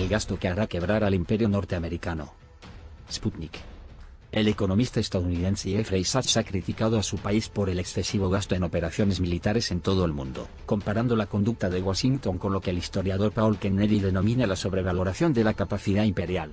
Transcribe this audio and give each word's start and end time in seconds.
el 0.00 0.08
gasto 0.08 0.38
que 0.38 0.48
hará 0.48 0.66
quebrar 0.66 1.04
al 1.04 1.14
imperio 1.14 1.48
norteamericano. 1.48 2.32
Sputnik. 3.12 3.58
El 4.32 4.48
economista 4.48 4.98
estadounidense 4.98 5.70
Jeffrey 5.70 6.04
Sachs 6.04 6.36
ha 6.36 6.44
criticado 6.44 6.98
a 6.98 7.02
su 7.02 7.18
país 7.18 7.48
por 7.48 7.68
el 7.68 7.78
excesivo 7.78 8.30
gasto 8.30 8.54
en 8.54 8.62
operaciones 8.62 9.20
militares 9.20 9.70
en 9.72 9.80
todo 9.80 10.04
el 10.04 10.12
mundo, 10.12 10.48
comparando 10.66 11.16
la 11.16 11.26
conducta 11.26 11.68
de 11.68 11.82
Washington 11.82 12.38
con 12.38 12.52
lo 12.52 12.60
que 12.60 12.70
el 12.70 12.78
historiador 12.78 13.32
Paul 13.32 13.58
Kennedy 13.58 14.00
denomina 14.00 14.46
la 14.46 14.56
sobrevaloración 14.56 15.34
de 15.34 15.44
la 15.44 15.54
capacidad 15.54 16.04
imperial. 16.04 16.52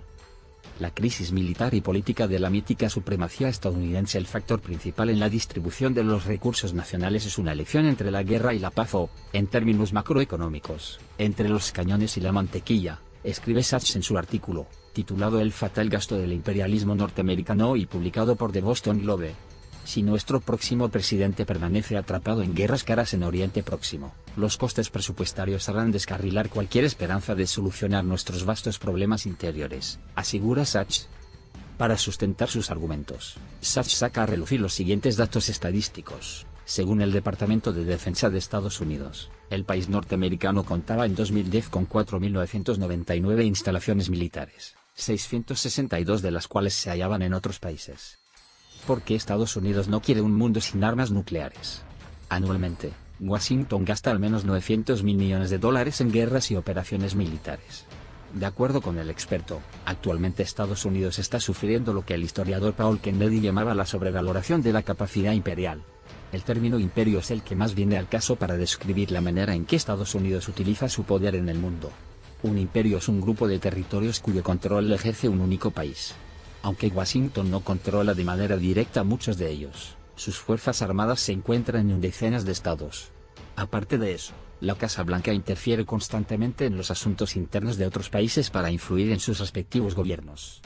La 0.80 0.92
crisis 0.92 1.32
militar 1.32 1.74
y 1.74 1.82
política 1.82 2.28
de 2.28 2.40
la 2.40 2.50
mítica 2.50 2.90
supremacía 2.90 3.48
estadounidense 3.48 4.18
El 4.18 4.28
factor 4.28 4.60
principal 4.60 5.10
en 5.10 5.20
la 5.20 5.30
distribución 5.30 5.94
de 5.94 6.04
los 6.04 6.26
recursos 6.26 6.74
nacionales 6.74 7.26
es 7.26 7.38
una 7.38 7.54
elección 7.54 7.86
entre 7.86 8.12
la 8.12 8.24
guerra 8.24 8.54
y 8.54 8.60
la 8.60 8.72
paz 8.72 8.94
o, 8.94 9.10
en 9.34 9.48
términos 9.48 9.94
macroeconómicos, 9.94 11.00
entre 11.18 11.50
los 11.50 11.72
cañones 11.72 12.18
y 12.18 12.22
la 12.22 12.32
mantequilla, 12.32 13.00
escribe 13.24 13.64
Sachs 13.64 13.96
en 13.96 14.04
su 14.04 14.18
artículo, 14.18 14.68
titulado 14.94 15.40
El 15.40 15.52
fatal 15.52 15.90
gasto 15.90 16.18
del 16.18 16.34
imperialismo 16.34 16.96
norteamericano 16.96 17.76
y 17.76 17.86
publicado 17.86 18.36
por 18.36 18.52
The 18.52 18.62
Boston 18.62 19.02
Globe. 19.02 19.36
Si 19.86 20.04
nuestro 20.04 20.42
próximo 20.42 20.90
presidente 20.90 21.46
permanece 21.46 21.96
atrapado 21.96 22.44
en 22.44 22.54
guerras 22.54 22.84
caras 22.84 23.14
en 23.14 23.24
Oriente 23.24 23.64
Próximo, 23.64 24.14
los 24.36 24.58
costes 24.58 24.90
presupuestarios 24.90 25.70
harán 25.70 25.94
descarrilar 25.94 26.50
cualquier 26.50 26.84
esperanza 26.84 27.36
de 27.36 27.48
solucionar 27.48 28.04
nuestros 28.04 28.44
vastos 28.44 28.80
problemas 28.80 29.26
interiores, 29.26 30.00
asegura 30.14 30.66
Sachs. 30.66 31.08
Para 31.78 31.98
sustentar 31.98 32.50
sus 32.50 32.70
argumentos, 32.70 33.36
Sachs 33.62 33.94
saca 33.94 34.24
a 34.24 34.26
relucir 34.26 34.60
los 34.60 34.74
siguientes 34.74 35.16
datos 35.16 35.48
estadísticos. 35.48 36.46
Según 36.68 37.02
el 37.02 37.14
Departamento 37.14 37.72
de 37.72 37.86
Defensa 37.86 38.30
de 38.30 38.38
Estados 38.38 38.82
Unidos, 38.82 39.32
el 39.50 39.64
país 39.64 39.88
norteamericano 39.88 40.66
contaba 40.66 41.06
en 41.06 41.16
2010 41.16 41.70
con 41.70 41.88
4.999 41.88 43.46
instalaciones 43.46 44.10
militares, 44.10 44.76
662 44.96 46.22
de 46.22 46.32
las 46.32 46.50
cuales 46.50 46.74
se 46.74 46.90
hallaban 46.90 47.22
en 47.22 47.34
otros 47.34 47.60
países. 47.60 48.18
¿Por 48.86 49.02
qué 49.02 49.16
Estados 49.16 49.56
Unidos 49.56 49.88
no 49.88 50.02
quiere 50.02 50.20
un 50.20 50.34
mundo 50.34 50.60
sin 50.60 50.84
armas 50.84 51.10
nucleares? 51.10 51.84
Anualmente, 52.28 52.92
Washington 53.22 53.86
gasta 53.86 54.12
al 54.12 54.20
menos 54.20 54.44
900 54.44 55.04
mil 55.04 55.16
millones 55.16 55.50
de 55.50 55.60
dólares 55.60 56.02
en 56.02 56.12
guerras 56.12 56.52
y 56.52 56.58
operaciones 56.58 57.16
militares. 57.16 57.86
De 58.34 58.46
acuerdo 58.46 58.82
con 58.82 59.00
el 59.00 59.10
experto, 59.10 59.62
actualmente 59.86 60.44
Estados 60.44 60.84
Unidos 60.84 61.18
está 61.18 61.40
sufriendo 61.40 61.94
lo 61.94 62.04
que 62.04 62.16
el 62.16 62.24
historiador 62.24 62.74
Paul 62.74 63.00
Kennedy 63.00 63.40
llamaba 63.40 63.74
la 63.74 63.86
sobrevaloración 63.86 64.62
de 64.62 64.74
la 64.74 64.84
capacidad 64.84 65.32
imperial. 65.32 65.82
El 66.32 66.44
término 66.44 66.78
imperio 66.78 67.20
es 67.20 67.32
el 67.32 67.42
que 67.42 67.56
más 67.56 67.74
viene 67.74 67.98
al 67.98 68.10
caso 68.10 68.36
para 68.36 68.58
describir 68.58 69.12
la 69.12 69.22
manera 69.22 69.56
en 69.56 69.66
que 69.66 69.78
Estados 69.78 70.14
Unidos 70.14 70.48
utiliza 70.50 70.90
su 70.90 71.04
poder 71.04 71.36
en 71.36 71.48
el 71.48 71.58
mundo. 71.58 71.92
Un 72.44 72.58
imperio 72.58 72.98
es 72.98 73.08
un 73.08 73.22
grupo 73.22 73.48
de 73.48 73.60
territorios 73.60 74.20
cuyo 74.20 74.44
control 74.44 74.92
ejerce 74.92 75.30
un 75.30 75.40
único 75.40 75.72
país. 75.72 76.14
Aunque 76.64 76.88
Washington 76.88 77.50
no 77.50 77.62
controla 77.62 78.14
de 78.14 78.26
manera 78.26 78.58
directa 78.58 79.04
muchos 79.04 79.38
de 79.38 79.50
ellos, 79.50 79.96
sus 80.16 80.38
fuerzas 80.38 80.82
armadas 80.82 81.22
se 81.22 81.32
encuentran 81.32 81.90
en 81.90 82.02
decenas 82.02 82.44
de 82.44 82.52
estados. 82.52 83.12
Aparte 83.56 83.98
de 83.98 84.14
eso, 84.14 84.34
la 84.60 84.76
Casa 84.76 85.04
Blanca 85.04 85.32
interfiere 85.32 85.86
constantemente 85.86 86.66
en 86.66 86.76
los 86.76 86.92
asuntos 86.92 87.36
internos 87.36 87.78
de 87.78 87.86
otros 87.86 88.10
países 88.10 88.50
para 88.50 88.70
influir 88.70 89.12
en 89.12 89.20
sus 89.20 89.40
respectivos 89.40 89.96
gobiernos. 89.96 90.62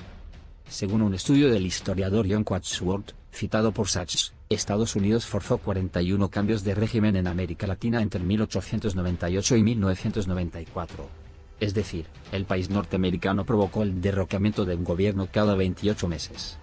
Según 0.67 1.01
un 1.01 1.13
estudio 1.13 1.51
del 1.51 1.65
historiador 1.65 2.25
John 2.29 2.45
Wadsworth, 2.49 3.13
citado 3.31 3.71
por 3.71 3.87
Sachs, 3.89 4.33
Estados 4.49 4.95
Unidos 4.95 5.25
forzó 5.25 5.57
41 5.57 6.29
cambios 6.29 6.63
de 6.63 6.75
régimen 6.75 7.15
en 7.15 7.27
América 7.27 7.67
Latina 7.67 8.01
entre 8.01 8.23
1898 8.23 9.55
y 9.55 9.63
1994 9.63 11.21
es 11.61 11.75
decir, 11.75 12.07
el 12.31 12.45
país 12.45 12.71
norteamericano 12.71 13.45
provocó 13.45 13.83
el 13.83 14.01
derrocamiento 14.01 14.65
de 14.65 14.75
un 14.75 14.83
gobierno 14.83 15.29
cada 15.31 15.55
28 15.55 16.07
meses. 16.07 16.57